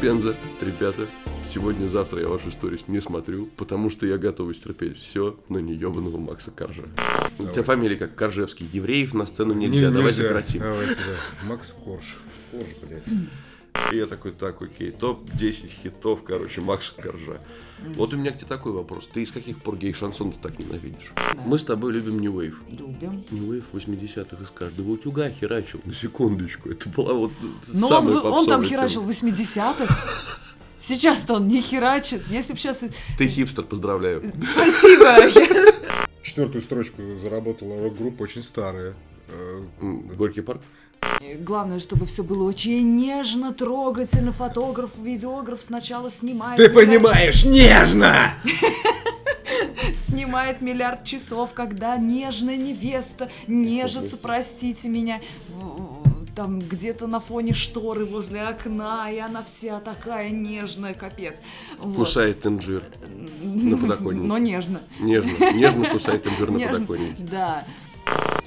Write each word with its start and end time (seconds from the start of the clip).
Пенза, 0.00 0.36
ребята, 0.60 1.08
сегодня-завтра 1.44 2.20
я 2.20 2.28
вашу 2.28 2.50
историю 2.50 2.78
не 2.86 3.00
смотрю, 3.00 3.46
потому 3.56 3.90
что 3.90 4.06
я 4.06 4.16
готов 4.16 4.54
стерпеть 4.56 4.96
все 4.96 5.36
на 5.48 5.58
неебаного 5.58 6.18
Макса 6.18 6.52
Коржа. 6.52 6.84
У 7.40 7.46
тебя 7.48 7.64
фамилия 7.64 7.96
как 7.96 8.14
Коржевский. 8.14 8.66
Евреев 8.72 9.12
на 9.14 9.26
сцену 9.26 9.54
нельзя, 9.54 9.88
Не- 9.88 9.92
давай 9.92 10.06
нельзя. 10.12 10.22
сократим. 10.24 10.60
Давайте, 10.60 10.94
да. 10.94 11.48
Макс 11.48 11.72
Корж. 11.72 12.18
Корж, 12.52 12.66
блядь. 12.82 13.04
И 13.92 13.96
я 13.96 14.06
такой, 14.06 14.32
так, 14.32 14.60
окей, 14.62 14.90
топ-10 14.90 15.68
хитов, 15.82 16.22
короче, 16.24 16.60
Макса 16.60 16.92
Коржа. 16.96 17.40
Вот 17.96 18.12
у 18.12 18.16
меня 18.16 18.32
к 18.32 18.36
тебе 18.36 18.46
такой 18.48 18.72
вопрос. 18.72 19.08
Ты 19.12 19.22
из 19.22 19.30
каких 19.30 19.58
пор 19.62 19.76
гей-шансон 19.76 20.32
ты 20.32 20.38
так 20.40 20.58
ненавидишь? 20.58 21.12
Мы 21.46 21.58
с 21.58 21.64
тобой 21.64 21.92
любим 21.92 22.18
New 22.20 22.32
Wave. 22.40 22.54
Любим. 22.70 23.24
New 23.30 23.44
Wave 23.52 23.64
80-х 23.72 24.42
из 24.42 24.50
каждого 24.50 24.90
утюга 24.90 25.30
херачил. 25.30 25.80
На 25.84 25.94
секундочку. 25.94 26.68
Это 26.70 26.88
была 26.90 27.14
вот 27.14 27.32
Но 27.40 27.86
он, 27.86 27.88
самая 27.88 28.16
в- 28.16 28.24
он 28.26 28.46
там 28.46 28.62
херачил 28.62 29.02
в 29.02 29.08
80-х. 29.08 29.86
Сейчас-то 30.78 31.34
он 31.34 31.48
не 31.48 31.60
херачит. 31.60 32.26
Если 32.28 32.52
бы 32.52 32.58
сейчас... 32.58 32.84
Ты 33.16 33.26
хипстер, 33.28 33.64
поздравляю. 33.64 34.22
Спасибо. 34.52 35.30
Четвертую 36.22 36.62
строчку 36.62 37.02
заработала 37.22 37.82
рок-группа 37.82 38.22
очень 38.22 38.42
старая. 38.42 38.94
Э, 39.28 39.62
Горький 39.80 40.42
парк? 40.42 40.60
Главное, 41.40 41.78
чтобы 41.78 42.06
все 42.06 42.22
было 42.22 42.44
очень 42.44 42.96
нежно, 42.96 43.52
трогательно. 43.52 44.32
Фотограф, 44.32 44.98
видеограф 44.98 45.62
сначала 45.62 46.10
снимает... 46.10 46.56
Ты 46.56 46.70
понимаешь, 46.70 47.44
нежно! 47.44 48.34
Снимает 49.94 50.60
миллиард 50.60 51.04
часов, 51.04 51.54
когда 51.54 51.96
нежная 51.96 52.56
невеста 52.56 53.30
нежится, 53.46 54.16
простите 54.16 54.88
меня, 54.88 55.20
там 56.38 56.60
где-то 56.60 57.08
на 57.08 57.18
фоне 57.18 57.52
шторы 57.52 58.04
возле 58.04 58.42
окна, 58.42 59.10
и 59.10 59.18
она 59.18 59.42
вся 59.42 59.80
такая 59.80 60.30
нежная, 60.30 60.94
капец. 60.94 61.40
Вот. 61.80 61.96
Кусает 61.96 62.46
инжир 62.46 62.84
на 63.42 63.76
подоконнике. 63.78 64.24
Но 64.24 64.38
нежно. 64.38 64.80
Нежно, 65.00 65.52
нежно 65.52 65.86
кусает 65.86 66.24
инжир 66.28 66.52
на 66.52 66.58
подоконнике. 66.68 67.16
Да. 67.18 67.64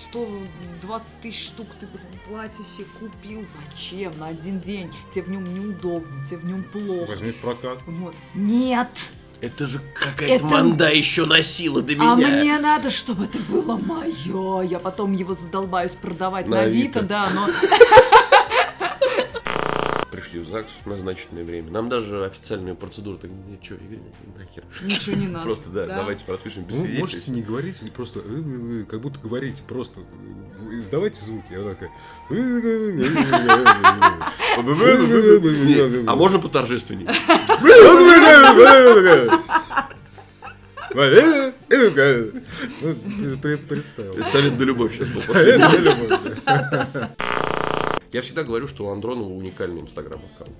120 0.00 1.20
тысяч 1.20 1.46
штук 1.48 1.66
ты, 1.78 1.86
блин, 1.86 2.06
платье 2.26 2.64
себе 2.64 2.86
купил. 2.98 3.44
Зачем? 3.44 4.18
На 4.18 4.28
один 4.28 4.60
день. 4.60 4.90
Тебе 5.12 5.22
в 5.24 5.30
нем 5.30 5.44
неудобно, 5.54 6.24
тебе 6.26 6.38
в 6.38 6.44
нем 6.46 6.62
плохо. 6.64 7.10
Возьми 7.10 7.30
в 7.32 7.36
прокат. 7.36 7.78
Вот. 7.86 8.14
Нет! 8.34 9.12
Это 9.42 9.66
же 9.66 9.80
какая-то 9.94 10.34
Это- 10.34 10.44
манда 10.44 10.90
еще 10.92 11.24
носила 11.24 11.80
до 11.82 11.94
меня. 11.94 12.12
А 12.12 12.16
мне 12.16 12.58
надо, 12.58 12.90
чтобы 12.90 13.24
это 13.24 13.38
было 13.48 13.76
мое. 13.78 14.62
Я 14.62 14.78
потом 14.78 15.12
его 15.12 15.34
задолбаюсь 15.34 15.92
продавать 15.92 16.46
На 16.46 16.56
на, 16.56 16.62
Авито. 16.62 17.00
Авито, 17.00 17.02
да, 17.02 17.30
но 17.34 17.46
ЗАГС 20.50 20.68
в 20.84 20.88
назначенное 20.88 21.44
время. 21.44 21.70
Нам 21.70 21.88
даже 21.88 22.24
официальную 22.24 22.74
процедуру 22.74 23.18
так, 23.18 23.30
чё, 23.62 23.76
Игорь, 23.76 24.00
нахер. 24.36 24.64
ничего 24.82 25.16
не 25.16 25.28
надо. 25.28 25.44
Просто, 25.44 25.70
да, 25.70 25.86
давайте 25.86 26.24
подпишем 26.24 26.64
без 26.64 26.76
свидетелей. 26.76 27.00
можете 27.00 27.30
не 27.30 27.42
говорить, 27.42 27.80
или 27.82 27.90
просто 27.90 28.18
э, 28.20 28.22
э, 28.26 28.80
э, 28.82 28.84
как 28.90 29.00
будто 29.00 29.20
говорите, 29.20 29.62
просто 29.66 30.00
э, 30.00 30.74
издавайте 30.80 31.24
звуки. 31.24 31.46
Я 31.50 31.60
вот 31.60 31.78
такая. 31.78 31.90
А 36.08 36.16
можно 36.16 36.38
поторжественнее? 36.40 37.08
Ну, 42.82 43.36
пре- 43.36 43.56
Представил. 43.56 44.14
Это 44.14 44.28
совет 44.28 44.58
да 44.58 44.64
любовь 44.64 44.92
сейчас 44.96 45.08
был 45.10 45.22
последний. 45.34 45.64
Я 48.12 48.22
всегда 48.22 48.42
говорю, 48.44 48.66
что 48.68 48.86
у 48.86 48.90
Андронова 48.90 49.28
уникальный 49.32 49.80
инстаграм 49.80 50.20
аккаунт. 50.34 50.54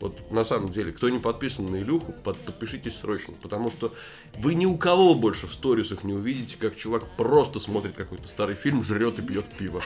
Вот 0.00 0.30
на 0.30 0.44
самом 0.44 0.70
деле, 0.70 0.92
кто 0.92 1.08
не 1.08 1.18
подписан 1.18 1.66
на 1.66 1.76
Илюху, 1.76 2.12
под- 2.12 2.38
подпишитесь 2.38 2.96
срочно, 2.96 3.34
потому 3.42 3.68
что 3.70 3.92
вы 4.38 4.54
ни 4.54 4.64
у 4.64 4.76
кого 4.76 5.14
больше 5.16 5.48
в 5.48 5.52
сторисах 5.52 6.04
не 6.04 6.12
увидите, 6.12 6.56
как 6.56 6.76
чувак 6.76 7.04
просто 7.16 7.58
смотрит 7.58 7.94
какой-то 7.94 8.28
старый 8.28 8.54
фильм, 8.54 8.84
жрет 8.84 9.18
и 9.18 9.22
пьет 9.22 9.46
пиво. 9.56 9.82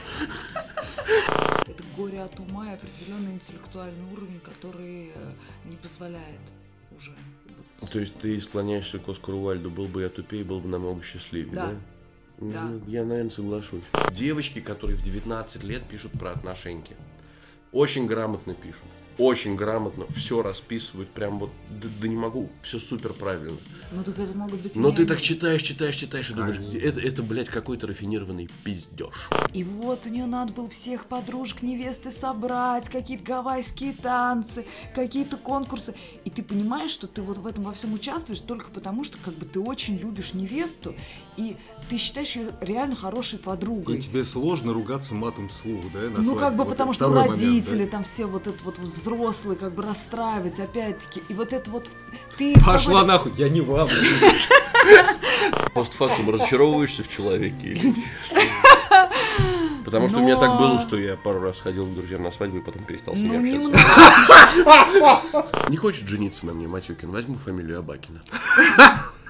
Это 1.65 1.83
горе 1.97 2.21
от 2.21 2.39
ума 2.39 2.71
и 2.71 2.75
определенный 2.75 3.33
интеллектуальный 3.33 4.05
уровень, 4.11 4.39
который 4.41 5.07
э, 5.15 5.31
не 5.65 5.77
позволяет 5.77 6.41
уже. 6.95 7.11
То 7.91 7.99
есть 7.99 8.15
ты 8.19 8.39
склоняешься 8.39 8.99
к 8.99 9.09
Оскару 9.09 9.39
Уальду, 9.39 9.71
был 9.71 9.87
бы 9.87 10.01
я 10.03 10.09
тупее, 10.09 10.43
был 10.43 10.59
бы 10.59 10.69
намного 10.69 11.01
счастливее, 11.03 11.55
да? 11.55 11.67
Да. 11.71 11.75
Да. 12.51 12.63
Ну, 12.63 12.81
Я, 12.87 13.05
наверное, 13.05 13.31
соглашусь. 13.31 13.83
Девочки, 14.11 14.59
которые 14.59 14.97
в 14.97 15.01
19 15.01 15.63
лет 15.63 15.83
пишут 15.83 16.11
про 16.13 16.31
отношеньки, 16.31 16.95
очень 17.71 18.05
грамотно 18.07 18.53
пишут. 18.53 18.83
Очень 19.17 19.55
грамотно, 19.55 20.05
все 20.15 20.41
расписывают, 20.41 21.09
прям 21.09 21.39
вот, 21.39 21.51
да, 21.69 21.87
да 22.01 22.07
не 22.07 22.15
могу, 22.15 22.49
все 22.61 22.79
супер 22.79 23.13
правильно. 23.13 23.57
Ну 23.91 24.03
так 24.03 24.17
это 24.17 24.35
могут 24.35 24.61
быть 24.61 24.75
Но 24.75 24.91
ты 24.91 25.05
так 25.05 25.21
читаешь, 25.21 25.61
читаешь, 25.61 25.95
читаешь 25.95 26.31
и 26.31 26.33
думаешь, 26.33 26.57
это, 26.57 26.99
это, 26.99 27.21
блядь, 27.21 27.49
какой-то 27.49 27.87
рафинированный 27.87 28.49
пиздеж. 28.63 29.13
И 29.53 29.63
вот 29.63 30.07
у 30.07 30.09
нее 30.09 30.25
надо 30.25 30.53
было 30.53 30.67
всех 30.67 31.05
подружек 31.05 31.61
невесты 31.61 32.09
собрать, 32.09 32.89
какие-то 32.89 33.23
гавайские 33.23 33.93
танцы, 33.93 34.65
какие-то 34.95 35.37
конкурсы. 35.37 35.93
И 36.25 36.29
ты 36.29 36.41
понимаешь, 36.41 36.89
что 36.89 37.07
ты 37.07 37.21
вот 37.21 37.37
в 37.37 37.45
этом 37.45 37.63
во 37.63 37.73
всем 37.73 37.93
участвуешь 37.93 38.39
только 38.39 38.71
потому, 38.71 39.03
что 39.03 39.17
как 39.23 39.35
бы 39.35 39.45
ты 39.45 39.59
очень 39.59 39.97
любишь 39.97 40.33
невесту, 40.33 40.95
и 41.37 41.55
ты 41.89 41.97
считаешь 41.97 42.35
ее 42.35 42.49
реально 42.61 42.95
хорошей 42.95 43.37
подругой. 43.37 43.97
И 43.97 44.01
тебе 44.01 44.23
сложно 44.23 44.73
ругаться 44.73 45.13
матом 45.13 45.49
вслух, 45.49 45.83
да? 45.93 45.99
на 46.09 46.19
Ну, 46.19 46.35
как 46.35 46.55
бы 46.55 46.63
Вот 46.63 46.71
потому 46.71 46.93
что 46.93 47.05
второй 47.05 47.29
момент, 47.29 47.39
да? 47.39 47.45
родители, 47.45 47.85
там 47.85 48.03
все 48.03 48.25
вот 48.25 48.47
это 48.47 48.63
вот, 48.63 48.79
вот 48.79 49.02
взрослые, 49.03 49.57
как 49.57 49.73
бы 49.73 49.83
расстраивать, 49.83 50.59
опять-таки. 50.59 51.21
И 51.27 51.33
вот 51.33 51.51
это 51.53 51.69
вот 51.69 51.85
ты... 52.37 52.53
Пошла 52.55 53.01
какой-то- 53.01 53.05
нахуй, 53.05 53.33
я 53.37 53.49
не 53.49 53.61
вам. 53.61 53.87
Постфактум 55.73 56.29
разочаровываешься 56.29 57.03
в 57.03 57.09
человеке 57.09 57.55
или 57.67 57.87
нет? 57.87 57.95
Потому 59.85 60.07
что 60.09 60.19
у 60.19 60.21
меня 60.21 60.37
так 60.37 60.57
было, 60.57 60.79
что 60.79 60.97
я 60.97 61.17
пару 61.17 61.41
раз 61.41 61.59
ходил 61.59 61.85
к 61.85 61.93
друзьям 61.93 62.23
на 62.23 62.31
свадьбу 62.31 62.57
и 62.59 62.61
потом 62.61 62.83
перестал 62.83 63.15
с 63.15 63.19
ними 63.19 63.51
Ну, 63.51 63.69
общаться. 63.71 65.21
Не 65.69 65.77
хочет 65.77 66.07
жениться 66.07 66.45
на 66.45 66.53
мне, 66.53 66.67
Матюкин, 66.67 67.11
возьму 67.11 67.37
фамилию 67.37 67.79
Абакина. 67.79 68.21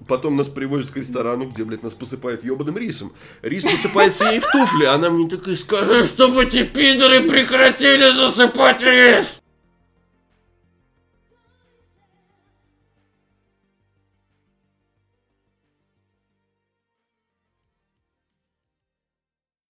Потом 0.00 0.36
нас 0.36 0.48
привозят 0.48 0.90
к 0.90 0.96
ресторану, 0.96 1.44
где, 1.44 1.64
блядь, 1.64 1.82
нас 1.82 1.94
посыпают 1.94 2.44
ебаным 2.44 2.78
рисом. 2.78 3.12
Рис 3.42 3.64
насыпается 3.64 4.24
ей 4.30 4.40
в 4.40 4.46
туфли, 4.50 4.84
а 4.84 4.94
она 4.94 5.10
мне 5.10 5.28
такая, 5.28 5.56
скажи, 5.56 6.04
чтобы 6.04 6.44
эти 6.44 6.64
пидоры 6.64 7.28
прекратили 7.28 8.10
засыпать 8.14 8.80
рис. 8.80 9.43